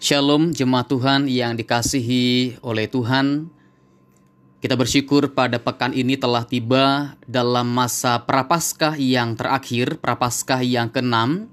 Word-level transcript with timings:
Shalom 0.00 0.56
jemaat 0.56 0.88
Tuhan 0.88 1.28
yang 1.28 1.60
dikasihi 1.60 2.56
oleh 2.64 2.88
Tuhan. 2.88 3.52
Kita 4.64 4.72
bersyukur 4.72 5.36
pada 5.36 5.60
pekan 5.60 5.92
ini 5.92 6.16
telah 6.16 6.48
tiba 6.48 7.12
dalam 7.28 7.68
masa 7.68 8.16
prapaskah 8.24 8.96
yang 8.96 9.36
terakhir, 9.36 10.00
prapaskah 10.00 10.64
yang 10.64 10.88
keenam, 10.88 11.52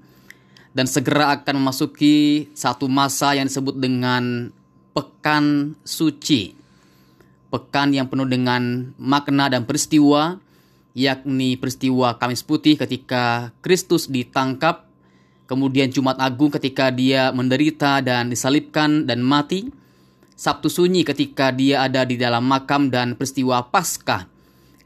dan 0.72 0.88
segera 0.88 1.36
akan 1.36 1.60
memasuki 1.60 2.48
satu 2.56 2.88
masa 2.88 3.36
yang 3.36 3.52
disebut 3.52 3.76
dengan 3.76 4.48
pekan 4.96 5.76
suci. 5.84 6.56
Pekan 7.52 7.92
yang 7.92 8.08
penuh 8.08 8.24
dengan 8.24 8.96
makna 8.96 9.52
dan 9.52 9.68
peristiwa, 9.68 10.40
yakni 10.96 11.60
peristiwa 11.60 12.16
Kamis 12.16 12.40
Putih 12.40 12.80
ketika 12.80 13.52
Kristus 13.60 14.08
ditangkap, 14.08 14.87
kemudian 15.48 15.88
Jumat 15.88 16.20
Agung 16.20 16.52
ketika 16.52 16.92
dia 16.92 17.32
menderita 17.32 18.04
dan 18.04 18.28
disalibkan 18.28 19.08
dan 19.08 19.24
mati, 19.24 19.72
Sabtu 20.38 20.70
sunyi 20.70 21.02
ketika 21.02 21.50
dia 21.50 21.82
ada 21.82 22.06
di 22.06 22.14
dalam 22.14 22.46
makam 22.46 22.92
dan 22.92 23.18
peristiwa 23.18 23.58
Paskah 23.66 24.30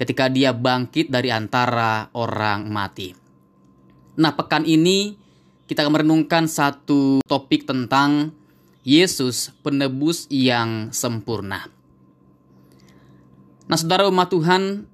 ketika 0.00 0.32
dia 0.32 0.56
bangkit 0.56 1.12
dari 1.12 1.28
antara 1.28 2.08
orang 2.16 2.72
mati. 2.72 3.12
Nah, 4.16 4.32
pekan 4.32 4.64
ini 4.64 5.12
kita 5.68 5.84
akan 5.84 5.92
merenungkan 5.92 6.48
satu 6.48 7.20
topik 7.28 7.68
tentang 7.68 8.32
Yesus 8.82 9.52
penebus 9.60 10.24
yang 10.32 10.88
sempurna. 10.90 11.68
Nah, 13.68 13.78
saudara 13.78 14.08
umat 14.08 14.32
Tuhan, 14.32 14.88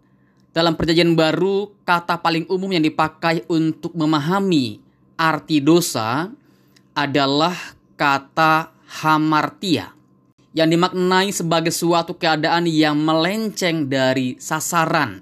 dalam 0.53 0.75
perjanjian 0.75 1.15
baru, 1.15 1.71
kata 1.87 2.19
paling 2.19 2.51
umum 2.51 2.69
yang 2.75 2.83
dipakai 2.85 3.47
untuk 3.47 3.95
memahami 3.95 4.88
arti 5.19 5.59
dosa 5.59 6.31
adalah 6.95 7.59
kata 7.99 8.71
hamartia 9.03 9.91
yang 10.55 10.71
dimaknai 10.71 11.35
sebagai 11.35 11.75
suatu 11.75 12.17
keadaan 12.17 12.65
yang 12.71 12.97
melenceng 12.97 13.91
dari 13.91 14.39
sasaran, 14.41 15.21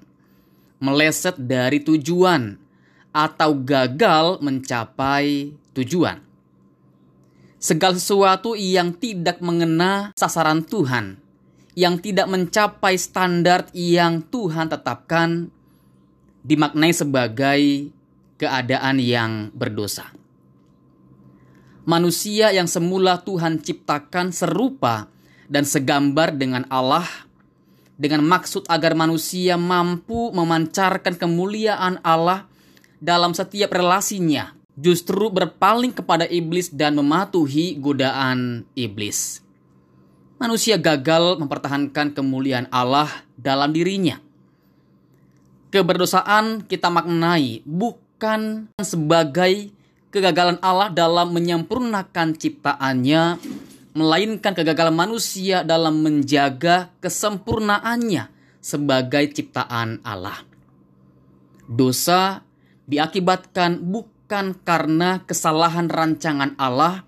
meleset 0.79 1.35
dari 1.35 1.83
tujuan, 1.83 2.55
atau 3.11 3.57
gagal 3.57 4.39
mencapai 4.39 5.51
tujuan. 5.73 6.21
Segala 7.57 7.97
sesuatu 7.97 8.53
yang 8.53 8.93
tidak 8.93 9.41
mengena 9.41 10.13
sasaran 10.13 10.61
Tuhan, 10.61 11.17
yang 11.73 11.97
tidak 11.97 12.29
mencapai 12.29 12.97
standar 12.97 13.65
yang 13.73 14.21
Tuhan 14.29 14.69
tetapkan, 14.69 15.49
dimaknai 16.45 16.93
sebagai 16.93 17.91
keadaan 18.37 19.01
yang 19.01 19.49
berdosa. 19.53 20.13
Manusia 21.87 22.51
yang 22.51 22.67
semula 22.67 23.23
Tuhan 23.23 23.63
ciptakan 23.63 24.35
serupa 24.35 25.07
dan 25.47 25.63
segambar 25.63 26.35
dengan 26.35 26.67
Allah 26.67 27.07
dengan 27.97 28.21
maksud 28.21 28.69
agar 28.69 28.93
manusia 28.93 29.57
mampu 29.57 30.29
memancarkan 30.29 31.17
kemuliaan 31.17 31.97
Allah 32.05 32.45
dalam 33.01 33.33
setiap 33.33 33.73
relasinya, 33.73 34.53
justru 34.77 35.33
berpaling 35.33 35.91
kepada 35.91 36.29
iblis 36.29 36.69
dan 36.69 36.93
mematuhi 36.93 37.73
godaan 37.81 38.69
iblis. 38.77 39.41
Manusia 40.37 40.77
gagal 40.77 41.41
mempertahankan 41.41 42.13
kemuliaan 42.13 42.69
Allah 42.69 43.09
dalam 43.33 43.73
dirinya. 43.73 44.21
Keberdosaan 45.73 46.69
kita 46.69 46.93
maknai 46.93 47.65
bukan 47.65 48.06
sebagai 48.81 49.69
kegagalan 50.09 50.57
Allah 50.65 50.89
dalam 50.89 51.29
menyempurnakan 51.37 52.33
ciptaannya, 52.33 53.37
melainkan 53.93 54.57
kegagalan 54.57 54.97
manusia 54.97 55.61
dalam 55.61 56.01
menjaga 56.01 56.89
kesempurnaannya 56.97 58.29
sebagai 58.57 59.29
ciptaan 59.37 60.01
Allah. 60.01 60.41
Dosa 61.69 62.41
diakibatkan 62.89 63.77
bukan 63.77 64.57
karena 64.65 65.21
kesalahan 65.29 65.85
rancangan 65.85 66.57
Allah, 66.57 67.05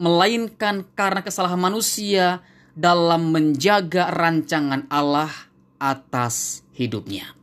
melainkan 0.00 0.88
karena 0.96 1.20
kesalahan 1.20 1.60
manusia 1.60 2.40
dalam 2.72 3.32
menjaga 3.32 4.08
rancangan 4.08 4.88
Allah 4.88 5.32
atas 5.76 6.64
hidupnya. 6.72 7.35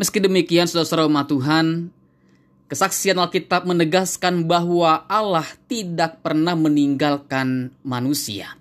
Meski 0.00 0.16
demikian, 0.16 0.64
saudara-saudara 0.64 1.12
umat 1.12 1.28
Tuhan, 1.28 1.92
Kesaksian 2.72 3.20
Alkitab 3.20 3.68
menegaskan 3.68 4.48
bahwa 4.48 5.04
Allah 5.04 5.44
tidak 5.68 6.24
pernah 6.24 6.56
meninggalkan 6.56 7.68
manusia. 7.84 8.56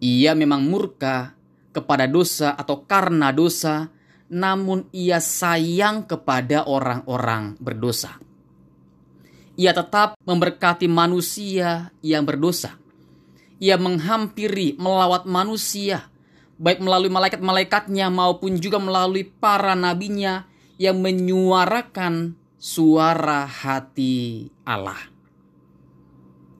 Ia 0.00 0.32
memang 0.32 0.64
murka 0.64 1.36
kepada 1.76 2.08
dosa 2.08 2.56
atau 2.56 2.80
karena 2.88 3.28
dosa, 3.28 3.92
namun 4.32 4.88
ia 4.88 5.20
sayang 5.20 6.08
kepada 6.08 6.64
orang-orang 6.64 7.60
berdosa. 7.60 8.16
Ia 9.60 9.76
tetap 9.76 10.16
memberkati 10.24 10.88
manusia 10.88 11.92
yang 12.00 12.24
berdosa. 12.24 12.72
Ia 13.60 13.76
menghampiri, 13.76 14.80
melawat 14.80 15.28
manusia, 15.28 16.08
baik 16.60 16.84
melalui 16.84 17.08
malaikat-malaikatnya 17.08 18.12
maupun 18.12 18.60
juga 18.60 18.76
melalui 18.76 19.24
para 19.24 19.72
nabinya 19.72 20.44
yang 20.76 21.00
menyuarakan 21.00 22.36
suara 22.60 23.48
hati 23.48 24.52
Allah. 24.68 25.00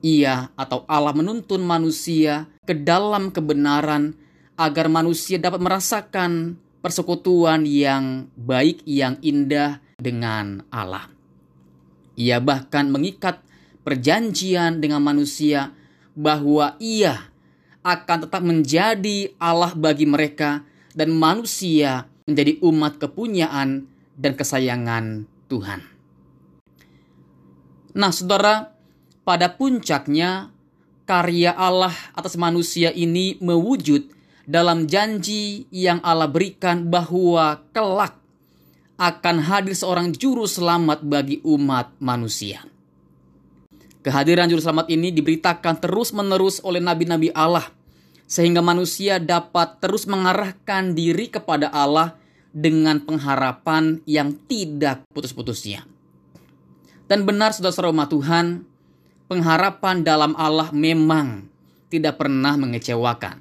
Ia 0.01 0.49
atau 0.57 0.81
Allah 0.89 1.13
menuntun 1.13 1.61
manusia 1.61 2.49
ke 2.65 2.73
dalam 2.73 3.29
kebenaran 3.29 4.17
agar 4.57 4.89
manusia 4.89 5.37
dapat 5.37 5.61
merasakan 5.61 6.57
persekutuan 6.81 7.69
yang 7.69 8.25
baik 8.33 8.81
yang 8.89 9.21
indah 9.21 9.77
dengan 10.01 10.65
Allah. 10.73 11.05
Ia 12.17 12.41
bahkan 12.41 12.89
mengikat 12.89 13.45
perjanjian 13.85 14.81
dengan 14.81 15.05
manusia 15.05 15.73
bahwa 16.17 16.75
ia 16.81 17.30
akan 17.81 18.17
tetap 18.29 18.41
menjadi 18.45 19.33
Allah 19.41 19.73
bagi 19.73 20.05
mereka 20.05 20.61
dan 20.93 21.13
manusia 21.13 22.05
menjadi 22.29 22.61
umat 22.61 23.01
kepunyaan 23.01 23.89
dan 24.13 24.33
kesayangan 24.37 25.25
Tuhan. 25.49 25.81
Nah, 27.91 28.11
saudara, 28.13 28.71
pada 29.27 29.51
puncaknya 29.51 30.53
karya 31.03 31.51
Allah 31.51 31.91
atas 32.15 32.39
manusia 32.39 32.93
ini 32.95 33.35
mewujud 33.43 34.07
dalam 34.47 34.87
janji 34.87 35.67
yang 35.73 35.99
Allah 36.05 36.31
berikan 36.31 36.87
bahwa 36.87 37.59
kelak 37.75 38.15
akan 39.01 39.37
hadir 39.41 39.73
seorang 39.73 40.13
juru 40.13 40.45
selamat 40.45 41.01
bagi 41.03 41.41
umat 41.41 41.97
manusia. 41.97 42.61
Kehadiran 44.01 44.49
juru 44.49 44.57
selamat 44.57 44.89
ini 44.89 45.13
diberitakan 45.13 45.77
terus-menerus 45.77 46.57
oleh 46.65 46.81
nabi-nabi 46.81 47.29
Allah 47.37 47.69
sehingga 48.25 48.65
manusia 48.65 49.21
dapat 49.21 49.77
terus 49.77 50.09
mengarahkan 50.09 50.97
diri 50.97 51.29
kepada 51.29 51.69
Allah 51.69 52.17
dengan 52.49 52.97
pengharapan 52.97 54.01
yang 54.09 54.33
tidak 54.49 55.05
putus-putusnya. 55.13 55.85
Dan 57.05 57.29
benar 57.29 57.53
saudara-saudara 57.53 57.93
umat 57.93 58.09
Tuhan, 58.09 58.45
pengharapan 59.29 60.01
dalam 60.01 60.33
Allah 60.33 60.73
memang 60.73 61.45
tidak 61.93 62.17
pernah 62.17 62.57
mengecewakan. 62.57 63.37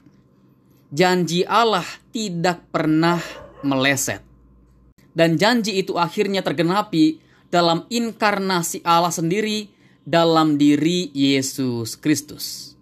Janji 0.92 1.46
Allah 1.46 1.86
tidak 2.12 2.68
pernah 2.68 3.22
meleset. 3.64 4.20
Dan 5.16 5.40
janji 5.40 5.80
itu 5.80 5.96
akhirnya 5.96 6.44
tergenapi 6.44 7.22
dalam 7.48 7.86
inkarnasi 7.88 8.84
Allah 8.84 9.14
sendiri 9.14 9.79
dalam 10.04 10.56
diri 10.56 11.12
Yesus 11.12 11.96
Kristus. 12.00 12.74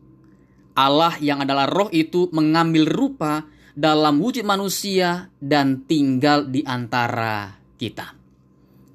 Allah 0.79 1.19
yang 1.19 1.43
adalah 1.43 1.67
roh 1.67 1.91
itu 1.91 2.31
mengambil 2.31 2.87
rupa 2.87 3.43
dalam 3.75 4.23
wujud 4.23 4.47
manusia 4.47 5.31
dan 5.43 5.83
tinggal 5.87 6.47
di 6.47 6.63
antara 6.63 7.59
kita. 7.79 8.15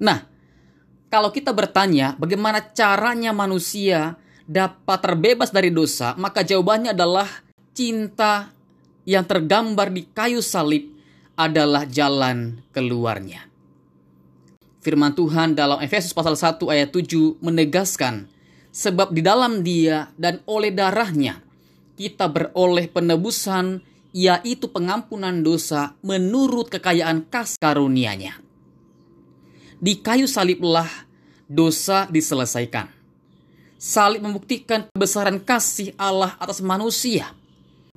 Nah, 0.00 0.18
kalau 1.08 1.30
kita 1.32 1.52
bertanya 1.52 2.16
bagaimana 2.16 2.60
caranya 2.72 3.32
manusia 3.32 4.16
dapat 4.44 4.98
terbebas 5.00 5.52
dari 5.52 5.72
dosa, 5.72 6.12
maka 6.20 6.44
jawabannya 6.44 6.92
adalah 6.92 7.28
cinta 7.72 8.52
yang 9.08 9.24
tergambar 9.24 9.92
di 9.92 10.08
kayu 10.08 10.40
salib 10.40 10.88
adalah 11.36 11.84
jalan 11.88 12.60
keluarnya. 12.72 13.53
Firman 14.84 15.16
Tuhan 15.16 15.56
dalam 15.56 15.80
Efesus 15.80 16.12
pasal 16.12 16.36
1 16.36 16.60
ayat 16.68 16.92
7 16.92 17.40
menegaskan, 17.40 18.28
sebab 18.68 19.16
di 19.16 19.24
dalam 19.24 19.64
dia 19.64 20.12
dan 20.20 20.44
oleh 20.44 20.68
darahnya 20.68 21.40
kita 21.96 22.28
beroleh 22.28 22.92
penebusan 22.92 23.80
yaitu 24.12 24.68
pengampunan 24.68 25.40
dosa 25.40 25.96
menurut 26.04 26.68
kekayaan 26.68 27.24
kas 27.32 27.56
karunia-Nya. 27.56 28.36
Di 29.80 30.04
kayu 30.04 30.28
saliblah 30.28 31.08
dosa 31.48 32.04
diselesaikan. 32.12 32.92
Salib 33.80 34.20
membuktikan 34.20 34.84
kebesaran 34.92 35.40
kasih 35.40 35.96
Allah 35.96 36.36
atas 36.36 36.60
manusia. 36.60 37.32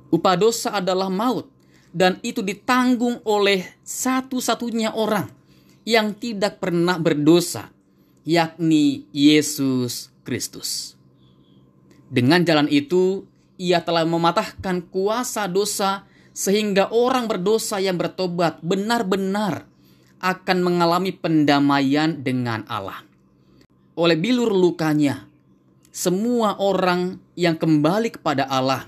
Upah 0.08 0.40
dosa 0.40 0.72
adalah 0.72 1.12
maut, 1.12 1.52
dan 1.92 2.16
itu 2.24 2.40
ditanggung 2.40 3.20
oleh 3.28 3.76
satu-satunya 3.84 4.96
orang 4.96 5.37
yang 5.88 6.12
tidak 6.12 6.60
pernah 6.60 7.00
berdosa, 7.00 7.72
yakni 8.28 9.08
Yesus 9.08 10.12
Kristus. 10.20 10.92
Dengan 12.12 12.44
jalan 12.44 12.68
itu, 12.68 13.24
ia 13.56 13.80
telah 13.80 14.04
mematahkan 14.04 14.84
kuasa 14.92 15.48
dosa 15.48 16.04
sehingga 16.36 16.92
orang 16.92 17.24
berdosa 17.24 17.80
yang 17.80 17.96
bertobat 17.96 18.60
benar-benar 18.60 19.64
akan 20.20 20.58
mengalami 20.60 21.16
pendamaian 21.16 22.20
dengan 22.20 22.68
Allah. 22.68 23.00
Oleh 23.96 24.20
bilur 24.20 24.52
lukanya, 24.52 25.24
semua 25.88 26.60
orang 26.60 27.16
yang 27.32 27.56
kembali 27.56 28.20
kepada 28.20 28.44
Allah 28.44 28.84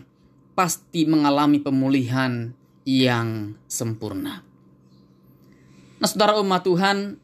pasti 0.53 1.09
mengalami 1.09 1.65
pemulihan 1.65 2.53
yang 2.85 3.57
sempurna. 3.65 4.50
Nah, 6.01 6.09
saudara 6.09 6.41
umat 6.41 6.65
Tuhan, 6.65 7.21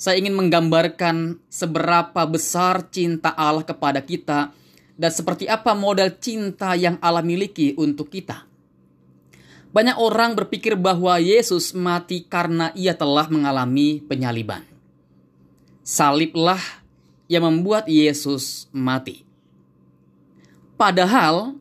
saya 0.00 0.16
ingin 0.16 0.32
menggambarkan 0.32 1.44
seberapa 1.52 2.24
besar 2.24 2.88
cinta 2.88 3.36
Allah 3.36 3.68
kepada 3.68 4.00
kita 4.00 4.48
dan 4.96 5.10
seperti 5.12 5.44
apa 5.44 5.76
model 5.76 6.08
cinta 6.16 6.72
yang 6.72 6.96
Allah 7.04 7.20
miliki 7.20 7.76
untuk 7.76 8.08
kita. 8.08 8.48
Banyak 9.76 10.00
orang 10.00 10.32
berpikir 10.38 10.72
bahwa 10.72 11.20
Yesus 11.20 11.76
mati 11.76 12.24
karena 12.24 12.72
ia 12.72 12.96
telah 12.96 13.28
mengalami 13.28 14.00
penyaliban. 14.00 14.64
Saliblah 15.84 16.62
yang 17.28 17.44
membuat 17.44 17.84
Yesus 17.92 18.72
mati. 18.72 19.20
Padahal, 20.80 21.60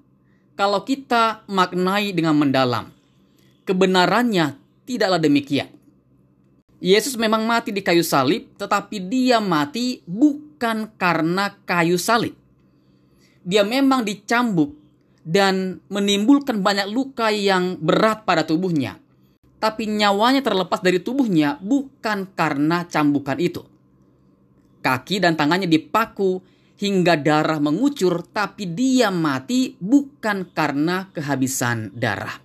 kalau 0.55 0.79
kita 0.87 1.43
maknai 1.49 2.15
dengan 2.15 2.39
mendalam, 2.39 2.87
kebenarannya 3.67 4.55
tidaklah 4.85 5.19
demikian. 5.19 5.82
Yesus 6.83 7.15
memang 7.15 7.47
mati 7.47 7.71
di 7.71 7.79
kayu 7.79 8.03
salib, 8.03 8.51
tetapi 8.59 8.99
dia 9.07 9.39
mati 9.39 10.03
bukan 10.03 10.91
karena 10.99 11.55
kayu 11.63 11.95
salib 11.95 12.35
dia 13.43 13.67
memang 13.67 14.07
dicambuk 14.07 14.71
dan 15.23 15.83
menimbulkan 15.91 16.63
banyak 16.63 16.87
luka 16.91 17.31
yang 17.31 17.79
berat 17.79 18.23
pada 18.23 18.47
tubuhnya. 18.47 18.99
Tapi 19.59 19.87
nyawanya 19.87 20.43
terlepas 20.43 20.83
dari 20.83 20.99
tubuhnya 20.99 21.55
bukan 21.63 22.27
karena 22.35 22.83
cambukan 22.87 23.39
itu. 23.39 23.63
Kaki 24.83 25.23
dan 25.23 25.39
tangannya 25.39 25.71
dipaku 25.71 26.43
hingga 26.75 27.15
darah 27.15 27.63
mengucur, 27.63 28.27
tapi 28.27 28.67
dia 28.67 29.07
mati 29.07 29.79
bukan 29.79 30.51
karena 30.51 31.07
kehabisan 31.15 31.95
darah. 31.95 32.43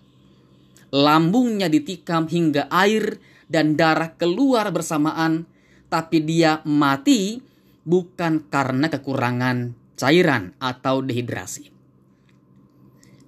Lambungnya 0.94 1.66
ditikam 1.66 2.30
hingga 2.30 2.70
air 2.70 3.18
dan 3.48 3.74
darah 3.74 4.14
keluar 4.14 4.68
bersamaan, 4.70 5.48
tapi 5.88 6.20
dia 6.20 6.60
mati 6.68 7.40
bukan 7.88 8.44
karena 8.52 8.92
kekurangan 8.92 9.72
cairan 9.96 10.52
atau 10.60 11.00
dehidrasi. 11.00 11.72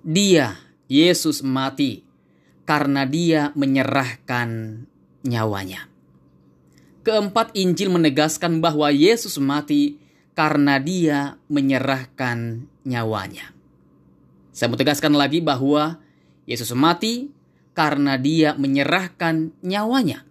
Dia, 0.05 0.61
Yesus 0.87 1.40
mati 1.44 2.05
karena 2.69 3.08
dia 3.08 3.50
menyerahkan 3.56 4.82
nyawanya. 5.25 5.90
Keempat, 7.00 7.56
Injil 7.56 7.88
menegaskan 7.88 8.61
bahwa 8.61 8.93
Yesus 8.93 9.40
mati 9.40 9.96
karena 10.37 10.76
dia 10.78 11.40
menyerahkan 11.49 12.69
nyawanya. 12.84 13.52
Saya 14.52 14.69
mau 14.69 14.78
tegaskan 14.78 15.16
lagi 15.16 15.40
bahwa 15.40 15.99
Yesus 16.44 16.70
mati 16.76 17.32
karena 17.80 18.20
dia 18.20 18.52
menyerahkan 18.60 19.56
nyawanya. 19.64 20.28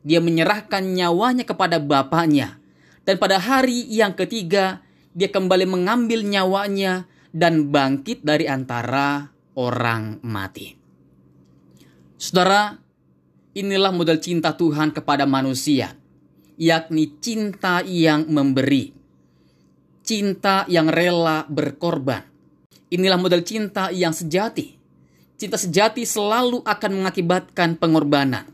Dia 0.00 0.16
menyerahkan 0.24 0.80
nyawanya 0.80 1.44
kepada 1.44 1.76
Bapaknya. 1.76 2.56
Dan 3.04 3.20
pada 3.20 3.36
hari 3.36 3.84
yang 3.92 4.16
ketiga, 4.16 4.80
dia 5.12 5.28
kembali 5.28 5.68
mengambil 5.68 6.24
nyawanya 6.24 7.04
dan 7.36 7.68
bangkit 7.68 8.24
dari 8.24 8.48
antara 8.48 9.28
orang 9.60 10.24
mati. 10.24 10.72
Saudara, 12.16 12.72
inilah 13.52 13.92
model 13.92 14.16
cinta 14.16 14.56
Tuhan 14.56 14.96
kepada 14.96 15.28
manusia, 15.28 15.92
yakni 16.56 17.12
cinta 17.20 17.84
yang 17.84 18.24
memberi, 18.24 18.96
cinta 20.00 20.64
yang 20.64 20.88
rela 20.88 21.44
berkorban. 21.44 22.24
Inilah 22.88 23.20
model 23.20 23.44
cinta 23.44 23.92
yang 23.92 24.16
sejati. 24.16 24.79
Cinta 25.40 25.56
sejati 25.56 26.04
selalu 26.04 26.60
akan 26.68 27.00
mengakibatkan 27.00 27.80
pengorbanan, 27.80 28.44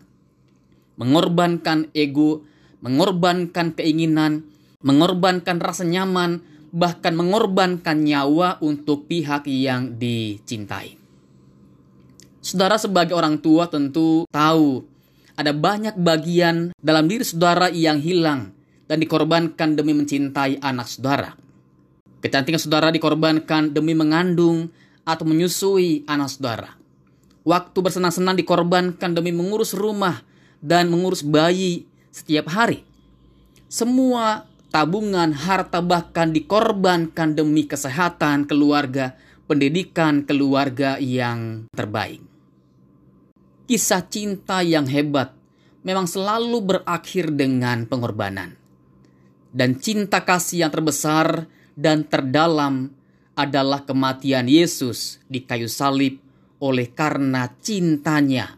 mengorbankan 0.94 1.90
ego, 1.90 2.46
mengorbankan 2.78 3.74
keinginan, 3.74 4.46
mengorbankan 4.86 5.58
rasa 5.58 5.82
nyaman, 5.82 6.46
bahkan 6.70 7.18
mengorbankan 7.18 8.06
nyawa 8.06 8.62
untuk 8.62 9.10
pihak 9.10 9.50
yang 9.50 9.98
dicintai. 9.98 10.94
Saudara 12.38 12.78
sebagai 12.78 13.18
orang 13.18 13.42
tua 13.42 13.66
tentu 13.66 14.22
tahu 14.30 14.86
ada 15.34 15.50
banyak 15.50 15.98
bagian 15.98 16.70
dalam 16.78 17.10
diri 17.10 17.26
saudara 17.26 17.66
yang 17.66 17.98
hilang 17.98 18.54
dan 18.86 19.02
dikorbankan 19.02 19.74
demi 19.74 19.90
mencintai 19.90 20.62
anak 20.62 20.86
saudara. 20.86 21.34
Kecantikan 22.22 22.62
saudara 22.62 22.94
dikorbankan 22.94 23.74
demi 23.74 23.98
mengandung 23.98 24.70
atau 25.02 25.26
menyusui 25.26 26.06
anak 26.06 26.30
saudara. 26.30 26.75
Waktu 27.46 27.78
bersenang-senang 27.78 28.34
dikorbankan 28.42 29.14
demi 29.14 29.30
mengurus 29.30 29.70
rumah 29.70 30.26
dan 30.58 30.90
mengurus 30.90 31.22
bayi 31.22 31.86
setiap 32.10 32.50
hari. 32.50 32.82
Semua 33.70 34.50
tabungan, 34.74 35.30
harta 35.30 35.78
bahkan 35.78 36.34
dikorbankan 36.34 37.38
demi 37.38 37.70
kesehatan 37.70 38.50
keluarga, 38.50 39.14
pendidikan 39.46 40.26
keluarga 40.26 40.98
yang 40.98 41.70
terbaik. 41.70 42.18
Kisah 43.70 44.02
cinta 44.10 44.66
yang 44.66 44.90
hebat 44.90 45.30
memang 45.86 46.10
selalu 46.10 46.58
berakhir 46.66 47.30
dengan 47.30 47.86
pengorbanan. 47.86 48.58
Dan 49.54 49.78
cinta 49.78 50.26
kasih 50.26 50.66
yang 50.66 50.74
terbesar 50.74 51.46
dan 51.78 52.02
terdalam 52.02 52.90
adalah 53.38 53.86
kematian 53.86 54.50
Yesus 54.50 55.22
di 55.30 55.46
kayu 55.46 55.70
salib 55.70 56.25
oleh 56.60 56.92
karena 56.92 57.52
cintanya 57.60 58.56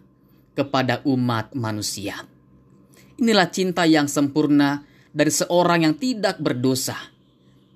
kepada 0.55 1.03
umat 1.07 1.55
manusia. 1.55 2.27
Inilah 3.19 3.51
cinta 3.51 3.83
yang 3.87 4.07
sempurna 4.07 4.87
dari 5.11 5.31
seorang 5.31 5.87
yang 5.87 5.95
tidak 5.99 6.39
berdosa. 6.39 6.95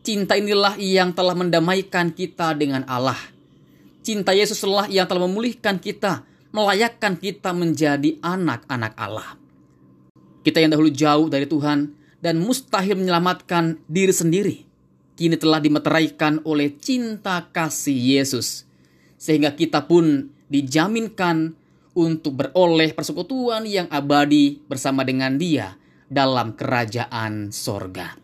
Cinta 0.03 0.35
inilah 0.35 0.79
yang 0.79 1.15
telah 1.15 1.35
mendamaikan 1.35 2.11
kita 2.11 2.55
dengan 2.59 2.83
Allah. 2.91 3.19
Cinta 4.03 4.35
Yesuslah 4.35 4.91
yang 4.91 5.07
telah 5.07 5.31
memulihkan 5.31 5.79
kita, 5.79 6.27
melayakkan 6.51 7.15
kita 7.15 7.55
menjadi 7.55 8.19
anak-anak 8.19 8.99
Allah. 8.99 9.39
Kita 10.43 10.59
yang 10.59 10.75
dahulu 10.75 10.91
jauh 10.91 11.31
dari 11.31 11.47
Tuhan 11.47 11.95
dan 12.19 12.43
mustahil 12.43 12.99
menyelamatkan 12.99 13.79
diri 13.87 14.11
sendiri, 14.11 14.57
kini 15.15 15.39
telah 15.39 15.63
dimeteraikan 15.63 16.43
oleh 16.43 16.75
cinta 16.79 17.47
kasih 17.55 17.95
Yesus. 17.95 18.67
Sehingga 19.23 19.55
kita 19.55 19.87
pun 19.87 20.35
dijaminkan 20.51 21.55
untuk 21.95 22.43
beroleh 22.43 22.91
persekutuan 22.91 23.63
yang 23.71 23.87
abadi 23.87 24.59
bersama 24.67 25.07
dengan 25.07 25.39
dia 25.39 25.79
dalam 26.11 26.59
kerajaan 26.59 27.55
sorga. 27.55 28.19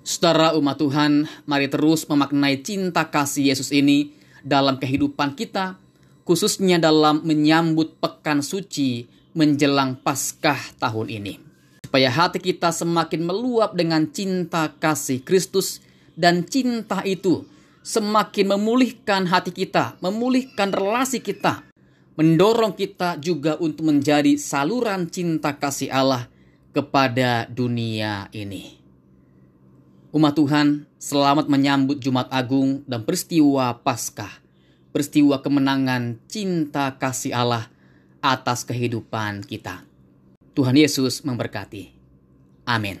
Saudara 0.00 0.56
umat 0.56 0.80
Tuhan, 0.80 1.28
mari 1.44 1.68
terus 1.68 2.08
memaknai 2.08 2.64
cinta 2.64 3.12
kasih 3.12 3.52
Yesus 3.52 3.68
ini 3.76 4.16
dalam 4.40 4.80
kehidupan 4.80 5.36
kita, 5.36 5.76
khususnya 6.24 6.80
dalam 6.80 7.20
menyambut 7.28 8.00
pekan 8.00 8.40
suci 8.40 9.04
menjelang 9.36 10.00
Paskah 10.00 10.80
tahun 10.80 11.12
ini. 11.12 11.34
Supaya 11.84 12.08
hati 12.08 12.40
kita 12.40 12.72
semakin 12.72 13.20
meluap 13.20 13.76
dengan 13.76 14.08
cinta 14.08 14.72
kasih 14.80 15.20
Kristus 15.20 15.84
dan 16.16 16.48
cinta 16.48 17.04
itu 17.04 17.44
semakin 17.88 18.52
memulihkan 18.52 19.24
hati 19.24 19.48
kita, 19.48 19.96
memulihkan 20.04 20.68
relasi 20.76 21.24
kita, 21.24 21.64
mendorong 22.20 22.76
kita 22.76 23.16
juga 23.16 23.56
untuk 23.56 23.88
menjadi 23.88 24.36
saluran 24.36 25.08
cinta 25.08 25.56
kasih 25.56 25.88
Allah 25.88 26.28
kepada 26.76 27.48
dunia 27.48 28.28
ini. 28.36 28.76
Umat 30.12 30.36
Tuhan, 30.36 30.84
selamat 31.00 31.48
menyambut 31.48 31.96
Jumat 31.96 32.28
Agung 32.28 32.84
dan 32.84 33.08
peristiwa 33.08 33.72
Paskah, 33.80 34.44
peristiwa 34.92 35.40
kemenangan 35.40 36.20
cinta 36.28 36.92
kasih 37.00 37.32
Allah 37.32 37.72
atas 38.20 38.68
kehidupan 38.68 39.48
kita. 39.48 39.88
Tuhan 40.52 40.76
Yesus 40.76 41.24
memberkati. 41.24 41.96
Amin. 42.68 43.00